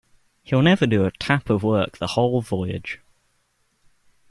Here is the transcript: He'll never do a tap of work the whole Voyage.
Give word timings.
He'll 0.41 0.63
never 0.63 0.87
do 0.87 1.05
a 1.05 1.11
tap 1.11 1.47
of 1.51 1.61
work 1.61 1.99
the 1.99 2.07
whole 2.07 2.41
Voyage. 2.41 3.01